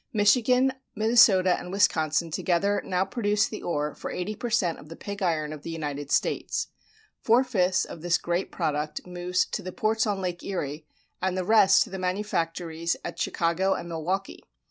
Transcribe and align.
Michigan, 0.13 0.73
Minnesota, 0.95 1.59
and 1.59 1.71
Wisconsin 1.71 2.31
together 2.31 2.81
now 2.83 3.05
produce 3.05 3.47
the 3.47 3.61
ore 3.61 3.93
for 3.93 4.09
eighty 4.09 4.33
per 4.33 4.49
cent 4.49 4.79
of 4.79 4.89
the 4.89 4.95
pig 4.95 5.21
iron 5.21 5.53
of 5.53 5.61
the 5.61 5.69
United 5.69 6.09
States. 6.09 6.69
Four 7.21 7.43
fifths 7.43 7.85
of 7.85 8.01
this 8.01 8.17
great 8.17 8.51
product 8.51 9.05
moves 9.05 9.45
to 9.45 9.61
the 9.61 9.71
ports 9.71 10.07
on 10.07 10.19
Lake 10.19 10.41
Erie 10.43 10.87
and 11.21 11.37
the 11.37 11.45
rest 11.45 11.83
to 11.83 11.91
the 11.91 11.99
manufactories 11.99 12.97
at 13.05 13.19
Chicago 13.19 13.75
and 13.75 13.87
Milwaukee. 13.89 14.43